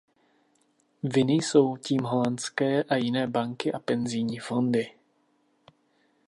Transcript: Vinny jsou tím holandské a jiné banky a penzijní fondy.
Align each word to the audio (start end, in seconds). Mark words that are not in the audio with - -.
Vinny 1.03 1.33
jsou 1.35 1.77
tím 1.77 2.01
holandské 2.03 2.83
a 2.83 2.95
jiné 2.95 3.27
banky 3.27 3.71
a 3.73 3.79
penzijní 3.79 4.39
fondy. 4.39 4.93